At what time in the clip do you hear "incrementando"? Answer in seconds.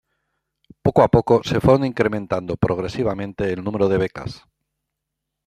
1.91-2.57